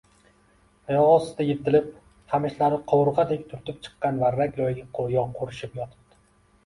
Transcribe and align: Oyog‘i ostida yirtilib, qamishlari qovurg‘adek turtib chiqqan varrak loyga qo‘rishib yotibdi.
Oyog‘i 0.93 1.09
ostida 1.09 1.45
yirtilib, 1.49 1.91
qamishlari 2.33 2.79
qovurg‘adek 2.93 3.45
turtib 3.53 3.79
chiqqan 3.89 4.19
varrak 4.25 4.59
loyga 4.63 4.87
qo‘rishib 5.01 5.81
yotibdi. 5.83 6.19